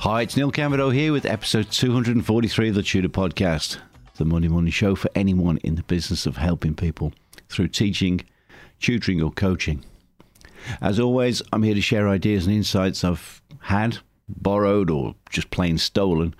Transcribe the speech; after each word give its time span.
Hi, 0.00 0.22
it's 0.22 0.34
Neil 0.34 0.50
Cowmeadow 0.50 0.88
here 0.88 1.12
with 1.12 1.26
episode 1.26 1.70
243 1.70 2.70
of 2.70 2.74
the 2.74 2.82
Tutor 2.82 3.10
Podcast, 3.10 3.76
the 4.16 4.24
Money 4.24 4.48
Money 4.48 4.70
Show 4.70 4.94
for 4.94 5.10
anyone 5.14 5.58
in 5.58 5.74
the 5.74 5.82
business 5.82 6.24
of 6.24 6.38
helping 6.38 6.74
people 6.74 7.12
through 7.50 7.68
teaching, 7.68 8.22
tutoring, 8.80 9.20
or 9.20 9.30
coaching. 9.30 9.84
As 10.80 10.98
always, 10.98 11.42
I'm 11.52 11.62
here 11.62 11.74
to 11.74 11.82
share 11.82 12.08
ideas 12.08 12.46
and 12.46 12.56
insights 12.56 13.04
I've 13.04 13.42
had, 13.60 13.98
borrowed, 14.26 14.88
or 14.88 15.16
just 15.28 15.50
plain 15.50 15.76
stolen 15.76 16.34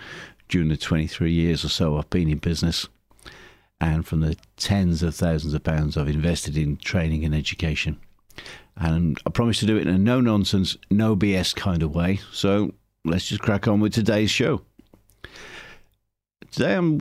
during 0.48 0.70
the 0.70 0.78
23 0.78 1.30
years 1.30 1.62
or 1.62 1.68
so 1.68 1.98
I've 1.98 2.08
been 2.08 2.30
in 2.30 2.38
business, 2.38 2.88
and 3.78 4.06
from 4.06 4.20
the 4.20 4.38
tens 4.56 5.02
of 5.02 5.14
thousands 5.14 5.52
of 5.52 5.62
pounds 5.64 5.98
I've 5.98 6.08
invested 6.08 6.56
in 6.56 6.78
training 6.78 7.26
and 7.26 7.34
education. 7.34 7.98
And 8.74 9.20
I 9.26 9.28
promise 9.28 9.60
to 9.60 9.66
do 9.66 9.76
it 9.76 9.86
in 9.86 9.94
a 9.94 9.98
no 9.98 10.22
nonsense, 10.22 10.78
no 10.90 11.14
BS 11.14 11.54
kind 11.54 11.82
of 11.82 11.94
way. 11.94 12.20
So 12.32 12.72
let's 13.04 13.28
just 13.28 13.42
crack 13.42 13.66
on 13.66 13.80
with 13.80 13.94
today's 13.94 14.30
show. 14.30 14.62
Today 16.50 16.74
I'm 16.74 17.00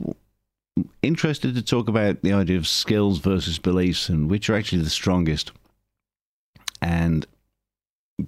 interested 1.02 1.54
to 1.54 1.62
talk 1.62 1.88
about 1.88 2.22
the 2.22 2.32
idea 2.32 2.56
of 2.56 2.66
skills 2.66 3.18
versus 3.18 3.58
beliefs 3.58 4.08
and 4.08 4.30
which 4.30 4.48
are 4.48 4.56
actually 4.56 4.82
the 4.82 4.90
strongest. 4.90 5.52
And 6.80 7.26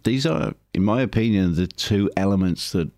these 0.05 0.27
are, 0.27 0.55
in 0.75 0.85
my 0.85 1.03
opinion, 1.03 1.55
the 1.55 1.67
two 1.67 2.11
elements 2.17 2.73
that 2.73 2.91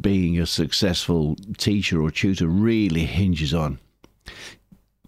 being 0.00 0.38
a 0.38 0.46
successful 0.46 1.36
teacher 1.56 2.00
or 2.00 2.10
tutor 2.10 2.46
really 2.46 3.04
hinges 3.06 3.54
on. 3.54 3.78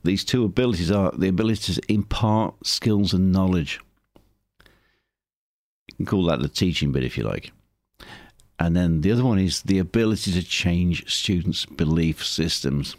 These 0.03 0.25
two 0.25 0.44
abilities 0.44 0.91
are 0.91 1.12
the 1.12 1.28
ability 1.28 1.75
to 1.75 1.92
impart 1.92 2.66
skills 2.66 3.12
and 3.12 3.33
knowledge. 3.33 3.81
You 5.89 5.97
can 5.97 6.06
call 6.06 6.25
that 6.27 6.41
the 6.41 6.48
teaching 6.48 6.91
bit 6.91 7.05
if 7.05 7.19
you 7.19 7.25
like. 7.25 7.53
And 8.61 8.77
then 8.77 9.00
the 9.00 9.11
other 9.11 9.25
one 9.25 9.39
is 9.39 9.62
the 9.62 9.78
ability 9.78 10.33
to 10.33 10.42
change 10.42 11.11
students' 11.11 11.64
belief 11.64 12.22
systems. 12.22 12.94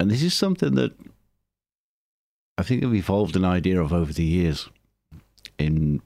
And 0.00 0.10
this 0.10 0.24
is 0.24 0.34
something 0.34 0.74
that 0.74 0.92
I 2.58 2.64
think 2.64 2.82
I've 2.82 2.94
evolved 2.94 3.36
an 3.36 3.44
idea 3.44 3.80
of 3.80 3.92
over 3.92 4.12
the 4.12 4.24
years 4.24 4.68
in 5.56 6.02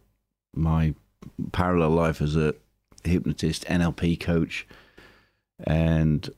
my 0.55 0.94
parallel 1.52 1.91
life 1.91 2.20
as 2.20 2.36
a 2.36 2.55
hypnotist, 3.02 3.64
NLP 3.64 4.20
coach, 4.20 4.67
and 5.64 6.28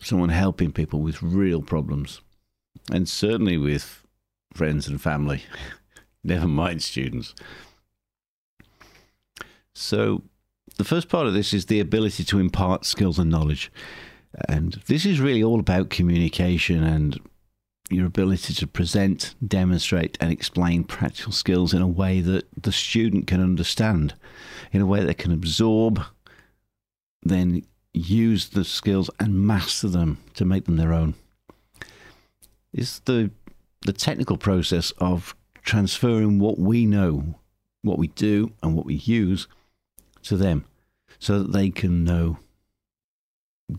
someone 0.00 0.28
helping 0.28 0.70
people 0.70 1.00
with 1.00 1.22
real 1.22 1.60
problems. 1.60 2.20
And 2.92 3.08
certainly 3.08 3.58
with 3.58 4.06
friends 4.54 4.86
and 4.86 5.02
family, 5.02 5.42
never 6.24 6.46
mind 6.46 6.82
students. 6.82 7.34
So, 9.74 10.22
the 10.82 10.88
first 10.88 11.08
part 11.08 11.28
of 11.28 11.32
this 11.32 11.54
is 11.54 11.66
the 11.66 11.78
ability 11.78 12.24
to 12.24 12.40
impart 12.40 12.84
skills 12.84 13.16
and 13.16 13.30
knowledge. 13.30 13.70
And 14.48 14.82
this 14.88 15.06
is 15.06 15.20
really 15.20 15.40
all 15.40 15.60
about 15.60 15.90
communication 15.90 16.82
and 16.82 17.20
your 17.88 18.06
ability 18.06 18.52
to 18.54 18.66
present, 18.66 19.36
demonstrate, 19.46 20.18
and 20.20 20.32
explain 20.32 20.82
practical 20.82 21.30
skills 21.30 21.72
in 21.72 21.82
a 21.82 21.86
way 21.86 22.20
that 22.22 22.48
the 22.60 22.72
student 22.72 23.28
can 23.28 23.40
understand, 23.40 24.16
in 24.72 24.80
a 24.80 24.86
way 24.86 25.04
that 25.04 25.18
can 25.18 25.30
absorb, 25.30 26.02
then 27.22 27.64
use 27.94 28.48
the 28.48 28.64
skills 28.64 29.08
and 29.20 29.46
master 29.46 29.86
them 29.86 30.18
to 30.34 30.44
make 30.44 30.64
them 30.64 30.78
their 30.78 30.92
own. 30.92 31.14
It's 32.72 32.98
the 32.98 33.30
the 33.82 33.92
technical 33.92 34.36
process 34.36 34.90
of 34.98 35.36
transferring 35.62 36.40
what 36.40 36.58
we 36.58 36.86
know, 36.86 37.36
what 37.82 37.98
we 37.98 38.08
do, 38.08 38.50
and 38.64 38.74
what 38.74 38.86
we 38.86 38.94
use 38.94 39.46
to 40.22 40.36
them 40.36 40.64
so 41.22 41.38
that 41.38 41.52
they 41.52 41.70
can 41.70 42.02
know, 42.02 42.36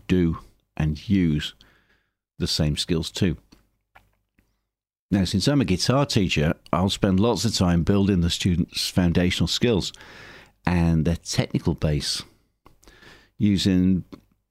do, 0.08 0.38
and 0.78 1.06
use 1.10 1.54
the 2.38 2.46
same 2.46 2.74
skills 2.74 3.10
too. 3.10 3.36
Now, 5.10 5.26
since 5.26 5.46
I'm 5.46 5.60
a 5.60 5.66
guitar 5.66 6.06
teacher, 6.06 6.54
I'll 6.72 6.88
spend 6.88 7.20
lots 7.20 7.44
of 7.44 7.54
time 7.54 7.82
building 7.82 8.22
the 8.22 8.30
students' 8.30 8.88
foundational 8.88 9.46
skills 9.46 9.92
and 10.64 11.04
their 11.04 11.16
technical 11.16 11.74
base 11.74 12.22
using 13.36 14.04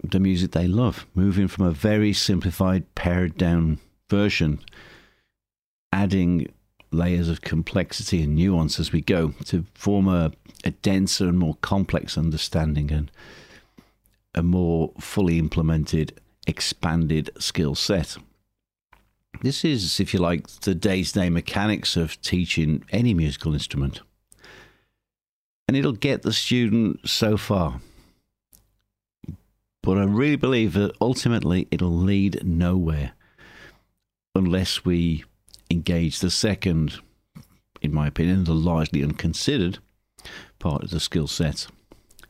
the 0.03 0.19
music 0.19 0.51
they 0.51 0.67
love, 0.67 1.07
moving 1.15 1.47
from 1.47 1.65
a 1.65 1.71
very 1.71 2.13
simplified, 2.13 2.93
pared 2.93 3.39
down 3.39 3.79
version, 4.07 4.59
adding 5.91 6.47
layers 6.93 7.29
of 7.29 7.41
complexity 7.41 8.23
and 8.23 8.35
nuance 8.35 8.79
as 8.79 8.91
we 8.91 9.01
go 9.01 9.33
to 9.45 9.65
form 9.73 10.07
a, 10.07 10.31
a 10.63 10.71
denser 10.71 11.27
and 11.27 11.39
more 11.39 11.55
complex 11.61 12.17
understanding 12.17 12.91
and 12.91 13.11
a 14.35 14.43
more 14.43 14.91
fully 14.99 15.39
implemented, 15.39 16.19
expanded 16.47 17.29
skill 17.37 17.75
set. 17.75 18.17
This 19.41 19.65
is, 19.65 19.99
if 19.99 20.13
you 20.13 20.19
like, 20.19 20.47
the 20.61 20.75
day 20.75 21.03
to 21.03 21.13
day 21.13 21.29
mechanics 21.29 21.97
of 21.97 22.21
teaching 22.21 22.83
any 22.91 23.13
musical 23.13 23.53
instrument. 23.53 24.01
And 25.67 25.75
it'll 25.75 25.93
get 25.93 26.21
the 26.21 26.33
student 26.33 27.07
so 27.09 27.37
far. 27.37 27.81
But 29.81 29.97
I 29.97 30.03
really 30.03 30.37
believe 30.37 30.73
that 30.73 30.95
ultimately 31.01 31.67
it'll 31.71 31.95
lead 31.95 32.45
nowhere 32.45 33.13
unless 34.33 34.85
we 34.85 35.25
engage 35.73 36.19
the 36.19 36.31
second, 36.31 37.00
in 37.81 37.94
my 37.94 38.07
opinion, 38.07 38.45
the 38.45 38.53
largely 38.53 39.03
unconsidered 39.03 39.79
part 40.59 40.84
of 40.84 40.91
the 40.91 41.00
skill 41.00 41.28
set. 41.28 41.67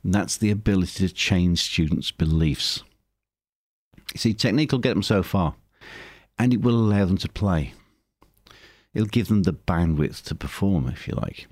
And 0.04 0.14
that's 0.14 0.38
the 0.38 0.50
ability 0.50 1.08
to 1.08 1.14
change 1.14 1.62
students' 1.62 2.12
beliefs. 2.12 2.84
You 4.14 4.18
see, 4.18 4.34
technique 4.34 4.72
will 4.72 4.80
get 4.80 4.96
them 4.96 5.04
so 5.04 5.24
far, 5.24 5.56
and 6.38 6.54
it 6.54 6.62
will 6.62 6.76
allow 6.76 7.06
them 7.06 7.18
to 7.18 7.30
play. 7.30 7.74
It'll 8.94 9.08
give 9.08 9.28
them 9.28 9.44
the 9.44 9.54
bandwidth 9.54 10.24
to 10.26 10.36
perform, 10.36 10.88
if 10.88 11.08
you 11.08 11.16
like. 11.16 11.48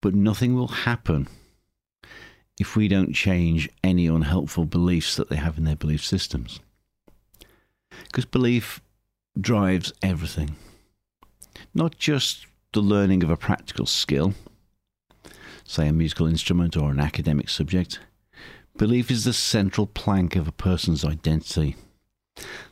But 0.00 0.14
nothing 0.14 0.54
will 0.54 0.68
happen 0.68 1.28
if 2.60 2.76
we 2.76 2.88
don't 2.88 3.14
change 3.14 3.68
any 3.82 4.06
unhelpful 4.06 4.64
beliefs 4.64 5.16
that 5.16 5.28
they 5.28 5.36
have 5.36 5.58
in 5.58 5.64
their 5.64 5.76
belief 5.76 6.04
systems. 6.04 6.60
Because 8.06 8.24
belief 8.24 8.80
drives 9.40 9.92
everything. 10.02 10.56
Not 11.74 11.98
just 11.98 12.46
the 12.72 12.80
learning 12.80 13.22
of 13.22 13.30
a 13.30 13.36
practical 13.36 13.86
skill, 13.86 14.34
say 15.64 15.88
a 15.88 15.92
musical 15.92 16.26
instrument 16.26 16.76
or 16.76 16.90
an 16.90 17.00
academic 17.00 17.48
subject. 17.48 18.00
Belief 18.76 19.10
is 19.10 19.24
the 19.24 19.32
central 19.32 19.86
plank 19.86 20.36
of 20.36 20.46
a 20.46 20.52
person's 20.52 21.04
identity. 21.04 21.76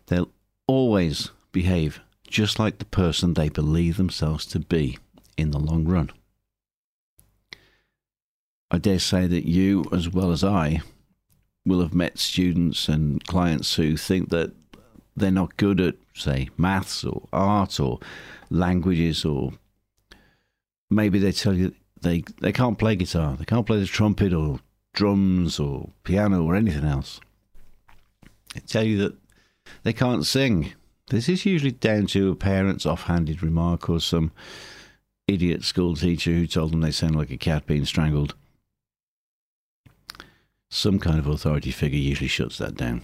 They'll 0.06 0.30
always 0.66 1.30
behave 1.52 2.00
just 2.28 2.58
like 2.58 2.78
the 2.78 2.84
person 2.84 3.34
they 3.34 3.48
believe 3.48 3.96
themselves 3.96 4.46
to 4.46 4.60
be 4.60 4.98
in 5.36 5.50
the 5.50 5.58
long 5.58 5.84
run. 5.84 6.10
I 8.70 8.78
dare 8.78 8.98
say 8.98 9.26
that 9.26 9.46
you, 9.46 9.84
as 9.92 10.08
well 10.08 10.32
as 10.32 10.42
I, 10.42 10.80
will 11.64 11.80
have 11.80 11.94
met 11.94 12.18
students 12.18 12.88
and 12.88 13.24
clients 13.26 13.74
who 13.74 13.96
think 13.96 14.30
that 14.30 14.52
they're 15.16 15.30
not 15.30 15.56
good 15.56 15.80
at, 15.80 15.94
say, 16.14 16.48
maths 16.56 17.04
or 17.04 17.28
art 17.32 17.80
or 17.80 17.98
languages, 18.50 19.24
or 19.24 19.52
maybe 20.90 21.18
they 21.18 21.32
tell 21.32 21.54
you 21.54 21.74
they, 22.02 22.22
they 22.40 22.52
can't 22.52 22.78
play 22.78 22.96
guitar, 22.96 23.36
they 23.36 23.44
can't 23.44 23.66
play 23.66 23.80
the 23.80 23.86
trumpet 23.86 24.32
or 24.32 24.60
drums 24.92 25.58
or 25.58 25.90
piano 26.04 26.44
or 26.44 26.54
anything 26.54 26.84
else. 26.84 27.20
They 28.54 28.60
tell 28.60 28.84
you 28.84 28.98
that 28.98 29.14
they 29.82 29.92
can't 29.92 30.26
sing. 30.26 30.72
This 31.08 31.28
is 31.28 31.46
usually 31.46 31.72
down 31.72 32.06
to 32.08 32.32
a 32.32 32.36
parent's 32.36 32.86
offhanded 32.86 33.42
remark 33.42 33.88
or 33.88 34.00
some 34.00 34.32
idiot 35.28 35.64
school 35.64 35.94
teacher 35.94 36.32
who 36.32 36.46
told 36.46 36.72
them 36.72 36.80
they 36.80 36.90
sound 36.90 37.16
like 37.16 37.30
a 37.30 37.36
cat 37.36 37.66
being 37.66 37.84
strangled. 37.84 38.34
Some 40.70 40.98
kind 40.98 41.18
of 41.18 41.26
authority 41.26 41.70
figure 41.70 41.98
usually 41.98 42.28
shuts 42.28 42.58
that 42.58 42.76
down. 42.76 43.02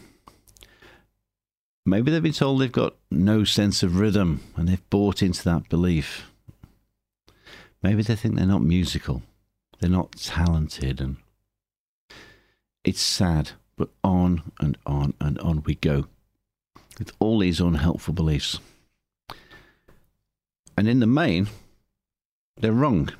Maybe 1.85 2.11
they've 2.11 2.23
been 2.23 2.33
told 2.33 2.61
they've 2.61 2.71
got 2.71 2.95
no 3.11 3.43
sense 3.45 3.83
of 3.83 3.99
rhythm 3.99 4.41
and 4.57 4.69
they've 4.69 4.91
bought 4.91 5.23
into 5.23 5.43
that 5.45 5.69
belief. 5.69 6.31
Maybe 7.83 8.03
they 8.03 8.15
think 8.15 8.37
they're 8.37 8.47
not 8.47 8.63
musical, 8.63 9.23
they're 9.81 9.91
not 9.91 10.13
talented, 10.13 11.01
and 11.01 11.17
it's 12.85 13.01
sad, 13.01 13.53
But 13.77 13.89
on 14.05 14.53
and 14.61 14.79
on 14.87 15.15
and 15.21 15.39
on 15.41 15.63
we 15.65 15.75
go 15.75 16.07
with 16.99 17.11
all 17.19 17.41
these 17.41 17.61
unhelpful 17.61 18.15
beliefs. 18.15 18.61
And 20.77 20.89
in 20.89 21.01
the 21.01 21.07
main, 21.07 21.49
they're 22.57 22.73
wrong. 22.73 23.11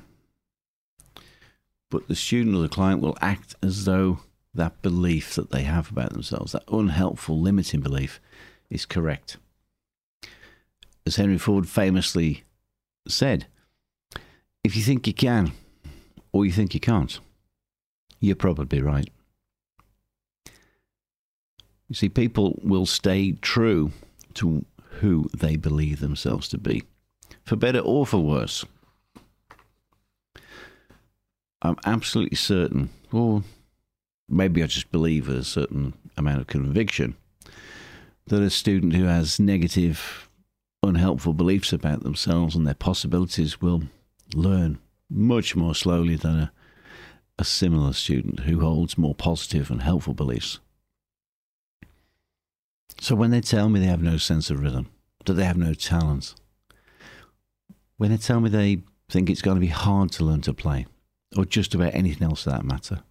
But 1.89 2.07
the 2.07 2.15
student 2.15 2.55
or 2.55 2.61
the 2.61 2.69
client 2.69 3.01
will 3.01 3.17
act 3.19 3.55
as 3.61 3.83
though 3.85 4.19
that 4.53 4.81
belief 4.81 5.35
that 5.35 5.51
they 5.51 5.63
have 5.63 5.91
about 5.91 6.13
themselves, 6.13 6.53
that 6.53 6.63
unhelpful, 6.71 7.39
limiting 7.39 7.81
belief, 7.81 8.21
is 8.73 8.85
correct. 8.85 9.37
As 11.05 11.17
Henry 11.17 11.37
Ford 11.37 11.69
famously 11.69 12.43
said, 13.07 13.45
if 14.63 14.75
you 14.75 14.81
think 14.81 15.05
you 15.05 15.13
can 15.13 15.51
or 16.31 16.45
you 16.45 16.51
think 16.51 16.73
you 16.73 16.79
can't, 16.79 17.19
you're 18.19 18.35
probably 18.35 18.81
right. 18.81 19.09
You 21.89 21.95
see, 21.95 22.09
people 22.09 22.59
will 22.63 22.85
stay 22.85 23.33
true 23.33 23.91
to 24.35 24.65
who 24.99 25.29
they 25.37 25.57
believe 25.57 25.99
themselves 25.99 26.47
to 26.47 26.57
be, 26.57 26.83
for 27.43 27.55
better 27.55 27.79
or 27.79 28.07
for 28.07 28.19
worse. 28.19 28.65
I'm 31.61 31.77
absolutely 31.85 32.37
certain, 32.37 32.89
or 33.11 33.43
maybe 34.27 34.63
I 34.63 34.67
just 34.67 34.91
believe 34.91 35.27
with 35.27 35.37
a 35.37 35.43
certain 35.43 35.93
amount 36.17 36.41
of 36.41 36.47
conviction, 36.47 37.15
that 38.27 38.41
a 38.41 38.49
student 38.49 38.93
who 38.93 39.05
has 39.05 39.39
negative, 39.39 40.29
unhelpful 40.81 41.33
beliefs 41.33 41.73
about 41.73 42.03
themselves 42.03 42.55
and 42.55 42.65
their 42.65 42.73
possibilities 42.73 43.61
will 43.61 43.83
learn 44.33 44.79
much 45.09 45.55
more 45.55 45.75
slowly 45.75 46.15
than 46.15 46.39
a, 46.39 46.51
a 47.37 47.43
similar 47.43 47.93
student 47.93 48.41
who 48.41 48.59
holds 48.59 48.97
more 48.97 49.15
positive 49.15 49.69
and 49.69 49.81
helpful 49.81 50.13
beliefs. 50.13 50.59
So 52.99 53.15
when 53.15 53.31
they 53.31 53.41
tell 53.41 53.69
me 53.69 53.79
they 53.79 53.87
have 53.87 54.01
no 54.01 54.17
sense 54.17 54.49
of 54.49 54.61
rhythm, 54.61 54.89
that 55.25 55.33
they 55.33 55.45
have 55.45 55.57
no 55.57 55.73
talent, 55.73 56.35
when 57.97 58.11
they 58.11 58.17
tell 58.17 58.39
me 58.39 58.49
they 58.49 58.83
think 59.09 59.29
it's 59.29 59.41
going 59.41 59.55
to 59.55 59.61
be 59.61 59.67
hard 59.67 60.11
to 60.13 60.23
learn 60.23 60.41
to 60.41 60.53
play, 60.53 60.85
or 61.35 61.45
just 61.45 61.75
about 61.75 61.93
anything 61.93 62.27
else 62.27 62.43
for 62.43 62.51
that 62.51 62.63
matter, 62.63 63.03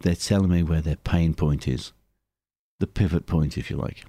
they're 0.00 0.14
telling 0.14 0.50
me 0.50 0.62
where 0.62 0.80
their 0.80 0.96
pain 0.96 1.34
point 1.34 1.68
is, 1.68 1.92
the 2.80 2.86
pivot 2.86 3.26
point, 3.26 3.58
if 3.58 3.70
you 3.70 3.76
like. 3.76 4.04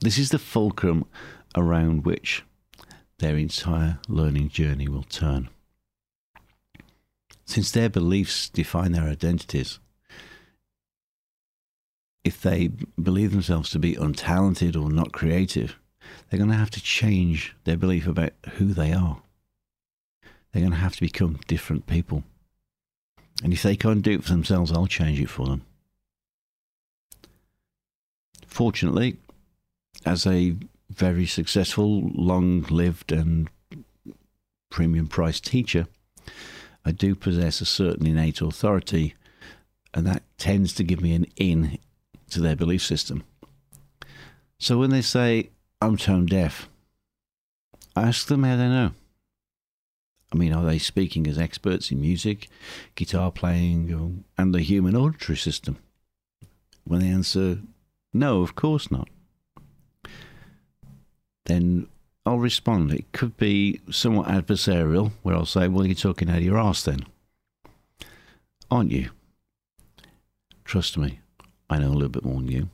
This 0.00 0.18
is 0.18 0.30
the 0.30 0.38
fulcrum 0.38 1.06
around 1.56 2.04
which 2.04 2.42
their 3.18 3.36
entire 3.36 4.00
learning 4.08 4.48
journey 4.48 4.88
will 4.88 5.04
turn. 5.04 5.48
Since 7.46 7.70
their 7.70 7.88
beliefs 7.88 8.48
define 8.48 8.92
their 8.92 9.04
identities, 9.04 9.78
if 12.24 12.40
they 12.40 12.68
believe 13.00 13.32
themselves 13.32 13.70
to 13.70 13.78
be 13.78 13.94
untalented 13.94 14.80
or 14.80 14.90
not 14.90 15.12
creative, 15.12 15.78
they're 16.28 16.38
going 16.38 16.50
to 16.50 16.56
have 16.56 16.70
to 16.70 16.82
change 16.82 17.54
their 17.64 17.76
belief 17.76 18.06
about 18.06 18.32
who 18.54 18.72
they 18.72 18.92
are. 18.92 19.22
They're 20.52 20.62
going 20.62 20.72
to 20.72 20.78
have 20.78 20.94
to 20.94 21.00
become 21.00 21.40
different 21.46 21.86
people. 21.86 22.24
And 23.42 23.52
if 23.52 23.62
they 23.62 23.76
can't 23.76 24.02
do 24.02 24.12
it 24.12 24.24
for 24.24 24.30
themselves, 24.30 24.72
I'll 24.72 24.86
change 24.86 25.20
it 25.20 25.28
for 25.28 25.46
them. 25.46 25.64
Fortunately, 28.54 29.16
as 30.06 30.28
a 30.28 30.54
very 30.88 31.26
successful, 31.26 32.08
long 32.14 32.62
lived, 32.70 33.10
and 33.10 33.50
premium 34.70 35.08
priced 35.08 35.44
teacher, 35.44 35.88
I 36.84 36.92
do 36.92 37.16
possess 37.16 37.60
a 37.60 37.66
certain 37.66 38.06
innate 38.06 38.40
authority, 38.40 39.16
and 39.92 40.06
that 40.06 40.22
tends 40.38 40.72
to 40.74 40.84
give 40.84 41.00
me 41.00 41.14
an 41.14 41.26
in 41.34 41.80
to 42.30 42.40
their 42.40 42.54
belief 42.54 42.84
system. 42.84 43.24
So 44.60 44.78
when 44.78 44.90
they 44.90 45.02
say, 45.02 45.50
I'm 45.82 45.96
tone 45.96 46.26
deaf, 46.26 46.68
I 47.96 48.02
ask 48.02 48.28
them 48.28 48.44
how 48.44 48.54
they 48.54 48.68
know. 48.68 48.92
I 50.32 50.36
mean, 50.36 50.52
are 50.52 50.64
they 50.64 50.78
speaking 50.78 51.26
as 51.26 51.38
experts 51.38 51.90
in 51.90 52.00
music, 52.00 52.48
guitar 52.94 53.32
playing, 53.32 54.24
and 54.38 54.54
the 54.54 54.60
human 54.60 54.94
auditory 54.94 55.38
system? 55.38 55.78
When 56.84 57.00
they 57.00 57.08
answer, 57.08 57.58
no, 58.14 58.42
of 58.42 58.54
course 58.54 58.90
not, 58.90 59.08
then 61.46 61.88
I'll 62.24 62.38
respond. 62.38 62.92
It 62.92 63.12
could 63.12 63.36
be 63.36 63.80
somewhat 63.90 64.28
adversarial, 64.28 65.12
where 65.22 65.34
I'll 65.34 65.44
say, 65.44 65.68
well, 65.68 65.84
you're 65.84 65.94
talking 65.94 66.30
out 66.30 66.38
of 66.38 66.42
your 66.42 66.58
arse 66.58 66.84
then. 66.84 67.04
Aren't 68.70 68.92
you? 68.92 69.10
Trust 70.64 70.96
me, 70.96 71.20
I 71.68 71.78
know 71.78 71.88
a 71.88 71.94
little 71.94 72.08
bit 72.08 72.24
more 72.24 72.36
than 72.36 72.50
you. 72.50 72.70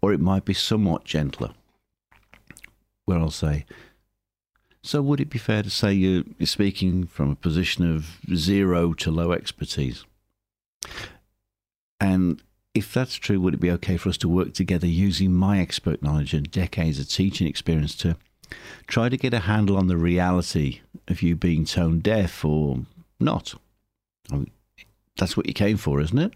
Or 0.00 0.12
it 0.12 0.20
might 0.20 0.44
be 0.44 0.54
somewhat 0.54 1.04
gentler, 1.04 1.50
where 3.04 3.18
I'll 3.18 3.30
say, 3.30 3.66
So 4.82 5.00
would 5.00 5.20
it 5.20 5.30
be 5.30 5.38
fair 5.38 5.62
to 5.62 5.70
say 5.70 5.92
you're, 5.92 6.24
you're 6.38 6.46
speaking 6.48 7.06
from 7.06 7.30
a 7.30 7.36
position 7.36 7.88
of 7.94 8.18
zero 8.34 8.94
to 8.94 9.10
low 9.12 9.30
expertise? 9.30 10.04
And 12.00 12.42
if 12.74 12.92
that's 12.92 13.14
true, 13.16 13.40
would 13.40 13.54
it 13.54 13.60
be 13.60 13.70
okay 13.72 13.96
for 13.96 14.08
us 14.08 14.16
to 14.18 14.28
work 14.28 14.54
together 14.54 14.86
using 14.86 15.32
my 15.32 15.60
expert 15.60 16.02
knowledge 16.02 16.32
and 16.32 16.50
decades 16.50 16.98
of 16.98 17.08
teaching 17.08 17.46
experience 17.46 17.94
to 17.96 18.16
try 18.86 19.08
to 19.08 19.16
get 19.16 19.34
a 19.34 19.40
handle 19.40 19.76
on 19.76 19.88
the 19.88 19.96
reality 19.96 20.80
of 21.08 21.22
you 21.22 21.36
being 21.36 21.64
tone 21.64 22.00
deaf 22.00 22.44
or 22.44 22.80
not? 23.20 23.54
I 24.30 24.36
mean, 24.36 24.50
that's 25.16 25.36
what 25.36 25.46
you 25.46 25.52
came 25.52 25.76
for, 25.76 26.00
isn't 26.00 26.18
it? 26.18 26.32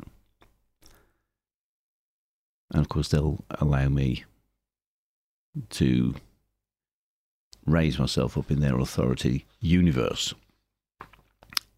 And 2.71 2.81
of 2.81 2.89
course, 2.89 3.09
they'll 3.09 3.45
allow 3.51 3.89
me 3.89 4.25
to 5.71 6.15
raise 7.65 7.99
myself 7.99 8.37
up 8.37 8.51
in 8.51 8.61
their 8.61 8.79
authority 8.79 9.47
universe. 9.61 10.35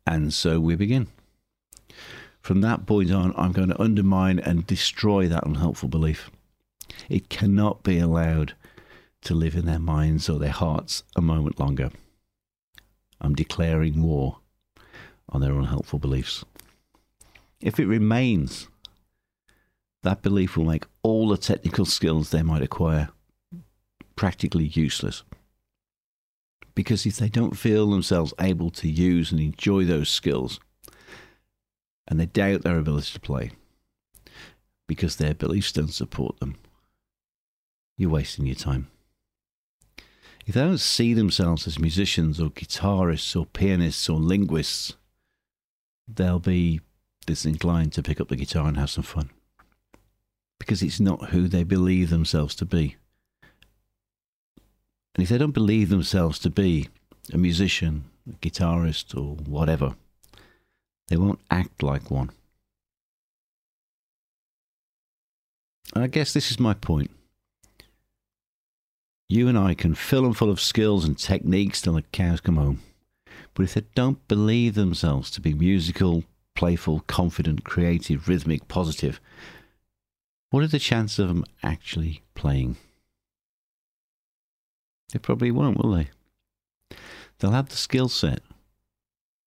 And 0.07 0.33
so 0.33 0.59
we 0.59 0.75
begin. 0.75 1.09
From 2.49 2.63
that 2.63 2.87
point 2.87 3.13
on, 3.13 3.35
I'm 3.37 3.53
going 3.53 3.69
to 3.69 3.79
undermine 3.79 4.39
and 4.39 4.67
destroy 4.67 5.29
that 5.29 5.45
unhelpful 5.47 5.91
belief. 5.91 6.31
It 7.11 7.29
cannot 7.29 7.83
be 7.83 7.99
allowed 7.99 8.55
to 9.25 9.35
live 9.35 9.55
in 9.55 9.67
their 9.67 9.79
minds 9.79 10.31
or 10.31 10.39
their 10.39 10.49
hearts 10.49 11.03
a 11.15 11.21
moment 11.21 11.61
longer. 11.61 11.91
I'm 13.21 13.35
declaring 13.35 14.03
war 14.03 14.39
on 15.29 15.43
their 15.43 15.53
unhelpful 15.53 15.99
beliefs. 15.99 16.43
If 17.61 17.79
it 17.79 17.85
remains 17.85 18.69
that 20.03 20.23
belief 20.23 20.57
will 20.57 20.65
make 20.65 20.87
all 21.03 21.29
the 21.29 21.37
technical 21.37 21.85
skills 21.85 22.31
they 22.31 22.43
might 22.43 22.63
acquire 22.63 23.11
practically 24.17 24.65
useless. 24.65 25.23
Because 26.75 27.05
if 27.05 27.19
they 27.19 27.29
don't 27.29 27.59
feel 27.59 27.91
themselves 27.91 28.33
able 28.41 28.71
to 28.71 28.89
use 28.89 29.33
and 29.33 29.39
enjoy 29.39 29.85
those 29.85 30.09
skills, 30.09 30.61
and 32.09 32.19
they 32.19 32.27
doubt 32.27 32.63
their 32.63 32.79
ability 32.79 33.13
to 33.13 33.21
play 33.21 33.53
because 34.89 35.17
their 35.17 35.35
beliefs 35.35 35.71
don't 35.71 35.93
support 35.93 36.41
them, 36.41 36.57
you're 37.97 38.11
wasting 38.11 38.47
your 38.47 38.57
time. 38.57 38.89
If 40.47 40.55
they 40.55 40.63
don't 40.63 40.79
see 40.79 41.13
themselves 41.13 41.67
as 41.67 41.79
musicians 41.79 42.41
or 42.41 42.49
guitarists 42.49 43.39
or 43.39 43.45
pianists 43.45 44.09
or 44.09 44.19
linguists, 44.19 44.97
they'll 46.09 46.39
be 46.39 46.81
disinclined 47.27 47.93
to 47.93 48.03
pick 48.03 48.19
up 48.19 48.29
the 48.29 48.37
guitar 48.37 48.67
and 48.67 48.79
have 48.79 48.89
some 48.89 49.05
fun 49.05 49.29
because 50.59 50.83
it's 50.83 50.99
not 50.99 51.31
who 51.31 51.49
they 51.49 51.65
believe 51.65 52.09
themselves 52.09 52.55
to 52.55 52.65
be. 52.65 52.97
And 55.15 55.23
if 55.23 55.29
they 55.29 55.39
don't 55.39 55.53
believe 55.53 55.91
themselves 55.91 56.39
to 56.41 56.51
be 56.51 56.89
a 57.33 57.37
musician, 57.37 58.05
a 58.27 58.37
guitarist, 58.37 59.15
or 59.15 59.35
whatever, 59.45 59.97
they 61.09 61.17
won't 61.17 61.41
act 61.51 61.83
like 61.83 62.11
one. 62.11 62.31
And 65.95 66.05
I 66.05 66.07
guess 66.07 66.33
this 66.33 66.51
is 66.51 66.61
my 66.61 66.75
point. 66.75 67.11
You 69.29 69.49
and 69.49 69.59
I 69.59 69.75
can 69.75 69.95
fill 69.95 70.23
them 70.23 70.33
full 70.33 70.51
of 70.51 70.61
skills 70.61 71.05
and 71.05 71.19
techniques 71.19 71.83
till 71.83 71.95
the 71.95 72.03
cows 72.03 72.41
come 72.41 72.57
home. 72.57 72.81
But 73.55 73.65
if 73.65 73.75
they 73.75 73.83
don't 73.95 74.27
believe 74.29 74.75
themselves 74.75 75.31
to 75.33 75.41
be 75.41 75.53
musical, 75.53 76.25
playful, 76.55 77.01
confident, 77.01 77.65
creative, 77.65 78.29
rhythmic, 78.29 78.69
positive, 78.69 79.21
what 80.51 80.63
are 80.63 80.69
the 80.69 80.79
chances 80.79 81.19
of 81.19 81.29
them 81.29 81.45
actually 81.63 82.23
playing? 82.35 82.77
They 85.13 85.19
probably 85.19 85.51
won't, 85.51 85.79
will 85.79 85.93
they? 85.93 86.11
They'll 87.39 87.51
have 87.53 87.69
the 87.69 87.77
skill 87.77 88.09
set, 88.09 88.41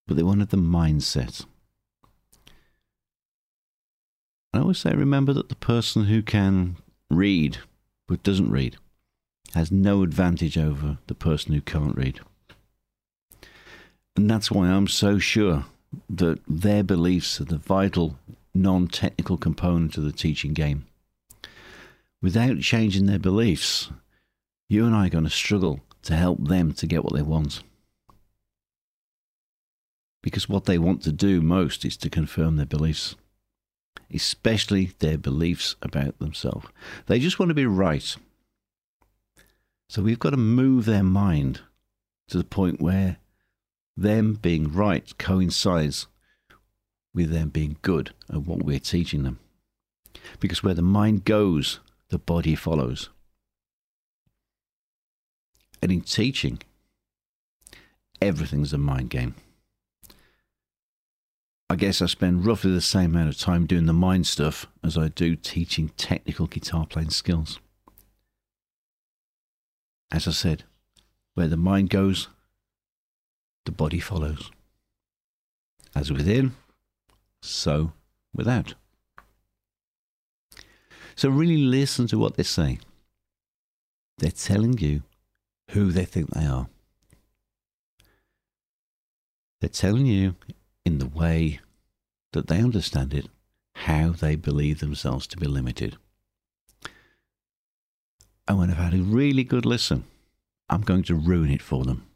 but 0.06 0.16
they 0.16 0.22
won't 0.22 0.40
have 0.40 0.50
the 0.50 0.56
mindset. 0.56 1.44
I 4.54 4.58
always 4.58 4.78
say 4.78 4.92
remember 4.92 5.32
that 5.32 5.48
the 5.48 5.54
person 5.54 6.04
who 6.04 6.22
can 6.22 6.76
read 7.10 7.58
but 8.06 8.22
doesn't 8.22 8.50
read 8.50 8.76
has 9.54 9.72
no 9.72 10.02
advantage 10.02 10.58
over 10.58 10.98
the 11.06 11.14
person 11.14 11.54
who 11.54 11.60
can't 11.60 11.96
read. 11.96 12.20
And 14.16 14.30
that's 14.30 14.50
why 14.50 14.68
I'm 14.68 14.88
so 14.88 15.18
sure 15.18 15.64
that 16.08 16.40
their 16.46 16.82
beliefs 16.82 17.40
are 17.40 17.44
the 17.44 17.58
vital 17.58 18.18
non 18.54 18.88
technical 18.88 19.36
component 19.36 19.96
of 19.96 20.04
the 20.04 20.12
teaching 20.12 20.52
game. 20.52 20.86
Without 22.20 22.60
changing 22.60 23.06
their 23.06 23.18
beliefs, 23.18 23.90
you 24.68 24.86
and 24.86 24.94
I 24.94 25.06
are 25.06 25.10
going 25.10 25.24
to 25.24 25.30
struggle 25.30 25.80
to 26.02 26.14
help 26.14 26.46
them 26.46 26.72
to 26.72 26.86
get 26.86 27.04
what 27.04 27.14
they 27.14 27.22
want. 27.22 27.62
Because 30.22 30.48
what 30.48 30.66
they 30.66 30.78
want 30.78 31.02
to 31.02 31.12
do 31.12 31.40
most 31.40 31.84
is 31.84 31.96
to 31.98 32.10
confirm 32.10 32.56
their 32.56 32.66
beliefs, 32.66 33.16
especially 34.12 34.92
their 34.98 35.18
beliefs 35.18 35.76
about 35.82 36.18
themselves. 36.18 36.66
They 37.06 37.18
just 37.18 37.38
want 37.38 37.50
to 37.50 37.54
be 37.54 37.66
right. 37.66 38.16
So 39.88 40.02
we've 40.02 40.18
got 40.18 40.30
to 40.30 40.36
move 40.36 40.84
their 40.84 41.02
mind 41.02 41.60
to 42.28 42.38
the 42.38 42.44
point 42.44 42.80
where 42.80 43.18
them 43.96 44.34
being 44.34 44.72
right 44.72 45.16
coincides 45.18 46.06
with 47.14 47.30
them 47.30 47.50
being 47.50 47.76
good 47.82 48.12
at 48.30 48.46
what 48.46 48.62
we're 48.62 48.78
teaching 48.78 49.22
them. 49.22 49.38
Because 50.40 50.62
where 50.62 50.74
the 50.74 50.82
mind 50.82 51.24
goes, 51.24 51.80
the 52.08 52.18
body 52.18 52.54
follows. 52.54 53.10
And 55.82 55.90
in 55.90 56.02
teaching, 56.02 56.60
everything's 58.20 58.72
a 58.72 58.78
mind 58.78 59.10
game. 59.10 59.34
I 61.72 61.74
guess 61.74 62.02
I 62.02 62.06
spend 62.06 62.44
roughly 62.44 62.70
the 62.70 62.82
same 62.82 63.14
amount 63.14 63.30
of 63.30 63.38
time 63.38 63.64
doing 63.64 63.86
the 63.86 63.94
mind 63.94 64.26
stuff 64.26 64.66
as 64.84 64.98
I 64.98 65.08
do 65.08 65.34
teaching 65.34 65.88
technical 65.96 66.46
guitar 66.46 66.84
playing 66.84 67.08
skills. 67.08 67.60
As 70.12 70.28
I 70.28 70.32
said, 70.32 70.64
where 71.32 71.48
the 71.48 71.56
mind 71.56 71.88
goes, 71.88 72.28
the 73.64 73.72
body 73.72 74.00
follows. 74.00 74.50
As 75.94 76.12
within, 76.12 76.52
so 77.40 77.94
without. 78.34 78.74
So 81.16 81.30
really 81.30 81.56
listen 81.56 82.06
to 82.08 82.18
what 82.18 82.36
they 82.36 82.42
say. 82.42 82.80
They're 84.18 84.30
telling 84.30 84.76
you 84.76 85.04
who 85.70 85.90
they 85.90 86.04
think 86.04 86.28
they 86.34 86.44
are. 86.44 86.68
They're 89.62 89.70
telling 89.70 90.04
you 90.04 90.34
in 90.84 90.98
the 90.98 91.06
way 91.06 91.60
that 92.32 92.48
they 92.48 92.58
understand 92.58 93.14
it 93.14 93.28
how 93.74 94.10
they 94.10 94.36
believe 94.36 94.80
themselves 94.80 95.26
to 95.26 95.36
be 95.36 95.46
limited. 95.46 95.96
Oh, 96.84 96.88
and 98.48 98.58
when 98.58 98.70
I've 98.70 98.76
had 98.76 98.94
a 98.94 99.02
really 99.02 99.44
good 99.44 99.64
listen, 99.64 100.04
I'm 100.68 100.82
going 100.82 101.04
to 101.04 101.14
ruin 101.14 101.50
it 101.50 101.62
for 101.62 101.84
them. 101.84 102.06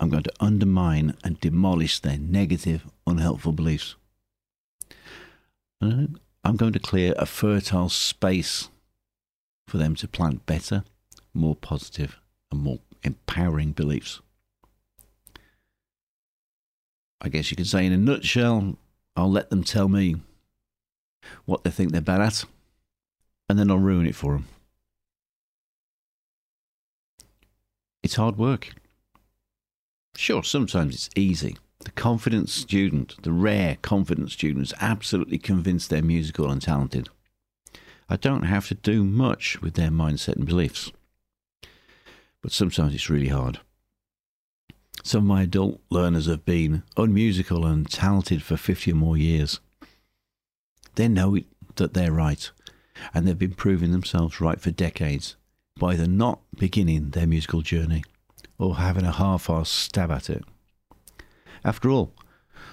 I'm 0.00 0.08
going 0.08 0.22
to 0.22 0.32
undermine 0.40 1.16
and 1.22 1.40
demolish 1.40 2.00
their 2.00 2.18
negative, 2.18 2.86
unhelpful 3.06 3.52
beliefs. 3.52 3.94
And 5.80 6.18
I'm 6.44 6.56
going 6.56 6.72
to 6.72 6.78
clear 6.78 7.14
a 7.16 7.26
fertile 7.26 7.88
space 7.88 8.68
for 9.68 9.78
them 9.78 9.94
to 9.96 10.08
plant 10.08 10.46
better, 10.46 10.84
more 11.34 11.56
positive, 11.56 12.18
and 12.50 12.60
more 12.62 12.80
empowering 13.02 13.72
beliefs. 13.72 14.20
I 17.22 17.28
guess 17.28 17.50
you 17.50 17.56
could 17.56 17.68
say, 17.68 17.86
in 17.86 17.92
a 17.92 17.96
nutshell, 17.96 18.76
I'll 19.14 19.30
let 19.30 19.48
them 19.48 19.62
tell 19.62 19.88
me 19.88 20.16
what 21.44 21.62
they 21.62 21.70
think 21.70 21.92
they're 21.92 22.00
bad 22.00 22.20
at, 22.20 22.44
and 23.48 23.56
then 23.56 23.70
I'll 23.70 23.78
ruin 23.78 24.06
it 24.06 24.16
for 24.16 24.32
them. 24.32 24.46
It's 28.02 28.16
hard 28.16 28.36
work. 28.36 28.74
Sure, 30.16 30.42
sometimes 30.42 30.96
it's 30.96 31.10
easy. 31.14 31.56
The 31.84 31.92
confident 31.92 32.48
student, 32.48 33.22
the 33.22 33.32
rare 33.32 33.78
confident 33.82 34.32
student, 34.32 34.66
is 34.66 34.74
absolutely 34.80 35.38
convinced 35.38 35.90
they're 35.90 36.02
musical 36.02 36.50
and 36.50 36.60
talented. 36.60 37.08
I 38.08 38.16
don't 38.16 38.42
have 38.42 38.66
to 38.68 38.74
do 38.74 39.04
much 39.04 39.62
with 39.62 39.74
their 39.74 39.90
mindset 39.90 40.36
and 40.36 40.46
beliefs. 40.46 40.90
But 42.42 42.50
sometimes 42.50 42.94
it's 42.94 43.08
really 43.08 43.28
hard. 43.28 43.60
Some 45.02 45.24
of 45.24 45.28
my 45.28 45.42
adult 45.42 45.80
learners 45.90 46.26
have 46.26 46.44
been 46.44 46.84
unmusical 46.96 47.66
and 47.66 47.90
talented 47.90 48.42
for 48.42 48.56
50 48.56 48.92
or 48.92 48.94
more 48.94 49.16
years. 49.16 49.60
They 50.94 51.08
know 51.08 51.34
it, 51.34 51.46
that 51.76 51.94
they're 51.94 52.12
right, 52.12 52.50
and 53.12 53.26
they've 53.26 53.38
been 53.38 53.54
proving 53.54 53.90
themselves 53.90 54.40
right 54.40 54.60
for 54.60 54.70
decades 54.70 55.36
by 55.78 55.94
either 55.94 56.06
not 56.06 56.40
beginning 56.56 57.10
their 57.10 57.26
musical 57.26 57.62
journey 57.62 58.04
or 58.58 58.76
having 58.76 59.04
a 59.04 59.12
half 59.12 59.48
assed 59.48 59.66
stab 59.66 60.10
at 60.10 60.30
it. 60.30 60.44
After 61.64 61.90
all, 61.90 62.12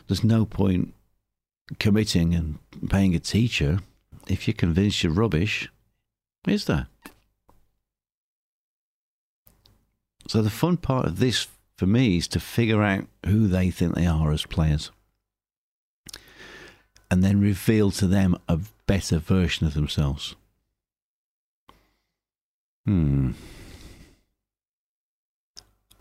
there's 0.08 0.24
no 0.24 0.46
point 0.46 0.94
committing 1.80 2.36
and 2.36 2.60
paying 2.90 3.16
a 3.16 3.20
teacher 3.20 3.80
if 4.28 4.48
you're 4.48 4.54
convinced 4.54 5.04
you're 5.04 5.14
rubbish, 5.14 5.70
is 6.48 6.66
there? 6.66 6.88
So 10.28 10.44
the 10.44 10.52
fun 10.52 10.78
part 10.78 11.06
of 11.06 11.20
this 11.20 11.48
for 11.80 11.88
me 11.88 12.18
is 12.18 12.28
to 12.28 12.42
figure 12.42 12.84
out 12.84 13.08
who 13.26 13.48
they 13.48 13.72
think 13.72 13.96
they 13.96 14.06
are 14.06 14.34
as 14.34 14.46
players 14.46 14.92
and 17.10 17.24
then 17.24 17.40
reveal 17.40 17.90
to 17.90 18.06
them 18.06 18.36
a 18.50 18.60
better 18.86 19.18
version 19.18 19.66
of 19.66 19.74
themselves. 19.76 20.36
Hmm. 22.86 23.32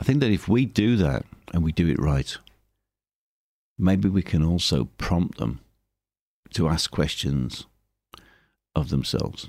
I 0.01 0.03
think 0.03 0.19
that 0.19 0.33
if 0.33 0.49
we 0.49 0.67
do 0.67 0.97
that 0.97 1.25
and 1.55 1.63
we 1.63 1.71
do 1.71 1.87
it 1.87 2.01
right, 2.01 2.37
maybe 3.79 4.09
we 4.09 4.23
can 4.23 4.43
also 4.43 4.89
prompt 4.99 5.39
them 5.39 5.61
to 6.55 6.69
ask 6.69 6.91
questions 6.91 7.67
of 8.75 8.89
themselves. 8.89 9.49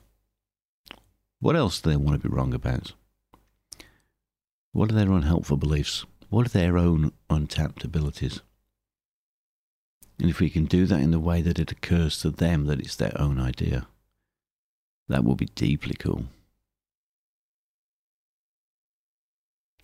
What 1.40 1.56
else 1.56 1.82
do 1.82 1.90
they 1.90 1.98
want 1.98 2.22
to 2.22 2.30
be 2.30 2.32
wrong 2.32 2.54
about? 2.54 2.94
What 4.74 4.92
are 4.92 4.94
their 4.94 5.12
unhelpful 5.12 5.58
beliefs? 5.58 6.06
What 6.30 6.46
are 6.46 6.50
their 6.50 6.78
own 6.78 7.12
untapped 7.30 7.84
abilities? 7.84 8.42
And 10.20 10.30
if 10.30 10.40
we 10.40 10.50
can 10.50 10.66
do 10.66 10.86
that 10.86 11.00
in 11.00 11.12
the 11.12 11.20
way 11.20 11.42
that 11.42 11.60
it 11.60 11.72
occurs 11.72 12.20
to 12.22 12.30
them 12.30 12.66
that 12.66 12.80
it's 12.80 12.96
their 12.96 13.20
own 13.20 13.40
idea, 13.40 13.88
that 15.08 15.24
will 15.24 15.36
be 15.36 15.48
deeply 15.56 15.96
cool. 15.98 16.26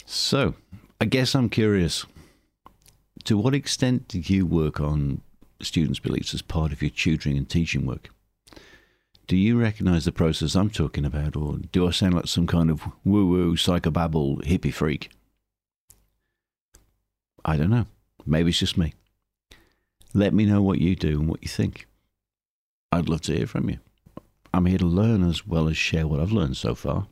So, 0.05 0.53
I 1.01 1.05
guess 1.05 1.33
I'm 1.33 1.49
curious. 1.49 2.05
To 3.23 3.37
what 3.37 3.55
extent 3.55 4.07
do 4.07 4.19
you 4.19 4.45
work 4.45 4.79
on 4.79 5.21
students' 5.61 5.99
beliefs 5.99 6.33
as 6.35 6.43
part 6.43 6.71
of 6.71 6.81
your 6.81 6.91
tutoring 6.91 7.37
and 7.37 7.49
teaching 7.49 7.87
work? 7.87 8.09
Do 9.25 9.35
you 9.35 9.59
recognize 9.59 10.05
the 10.05 10.11
process 10.11 10.53
I'm 10.53 10.69
talking 10.69 11.05
about, 11.05 11.35
or 11.35 11.57
do 11.71 11.87
I 11.87 11.91
sound 11.91 12.13
like 12.13 12.27
some 12.27 12.45
kind 12.45 12.69
of 12.69 12.83
woo 13.03 13.25
woo, 13.25 13.55
psychobabble, 13.55 14.43
hippie 14.43 14.73
freak? 14.73 15.09
I 17.45 17.57
don't 17.57 17.69
know. 17.69 17.85
Maybe 18.25 18.49
it's 18.49 18.59
just 18.59 18.77
me. 18.77 18.93
Let 20.13 20.33
me 20.33 20.45
know 20.45 20.61
what 20.61 20.79
you 20.79 20.95
do 20.95 21.19
and 21.19 21.29
what 21.29 21.43
you 21.43 21.49
think. 21.49 21.87
I'd 22.91 23.07
love 23.07 23.21
to 23.21 23.35
hear 23.35 23.45
from 23.45 23.69
you. 23.69 23.77
I'm 24.53 24.65
here 24.65 24.79
to 24.79 24.85
learn 24.85 25.23
as 25.23 25.45
well 25.45 25.67
as 25.67 25.77
share 25.77 26.07
what 26.07 26.19
I've 26.19 26.31
learned 26.31 26.57
so 26.57 26.73
far. 26.73 27.07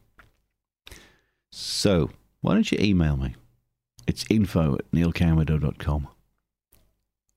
So, 1.52 2.10
why 2.42 2.54
don't 2.54 2.72
you 2.72 2.80
email 2.82 3.16
me? 3.16 3.36
It's 4.08 4.26
info 4.30 4.76
at 4.76 4.92
neilcowmeadow.com 4.92 6.08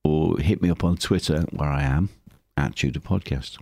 or 0.04 0.38
hit 0.38 0.62
me 0.62 0.70
up 0.70 0.84
on 0.84 0.96
Twitter 0.96 1.44
where 1.50 1.68
I 1.68 1.82
am 1.82 2.08
at 2.56 2.76
Tutor 2.76 3.00
Podcast. 3.00 3.58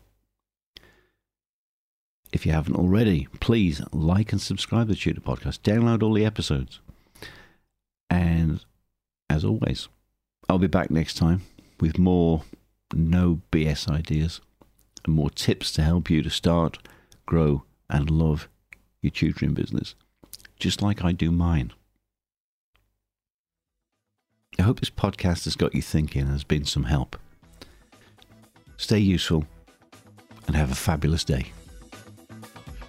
If 2.33 2.45
you 2.45 2.53
haven't 2.53 2.77
already, 2.77 3.29
please 3.41 3.81
like 3.93 4.33
and 4.33 4.41
subscribe 4.41 4.89
to 4.89 4.95
the 4.95 5.01
Tutor 5.01 5.21
Podcast. 5.21 5.61
Download 5.61 6.03
all 6.03 6.13
the 6.13 6.25
episodes. 6.25 6.81
And 8.11 8.65
as 9.29 9.45
always, 9.45 9.89
I'll 10.49 10.59
be 10.59 10.67
back 10.67 10.91
next 10.91 11.15
time 11.15 11.43
with 11.81 11.99
more 11.99 12.43
no 12.93 13.41
BS 13.51 13.89
ideas 13.91 14.41
and 15.05 15.15
more 15.15 15.31
tips 15.31 15.73
to 15.73 15.83
help 15.83 16.11
you 16.11 16.23
to 16.23 16.31
start, 16.31 16.79
grow, 17.27 17.65
and 17.91 18.11
love 18.11 18.49
your 19.03 19.11
tutoring 19.11 19.55
business 19.55 19.95
just 20.59 20.83
like 20.83 21.05
I 21.05 21.13
do 21.13 21.31
mine. 21.31 21.73
I 24.59 24.63
hope 24.63 24.81
this 24.81 24.91
podcast 24.91 25.45
has 25.45 25.57
got 25.57 25.75
you 25.75 25.83
thinking 25.83 26.23
and 26.23 26.31
has 26.31 26.45
been 26.45 26.65
some 26.65 26.85
help. 26.85 27.17
Stay 28.77 28.99
useful 28.99 29.45
and 30.47 30.57
have 30.57 30.71
a 30.71 30.77
fabulous 30.77 31.25
day. 31.25 31.53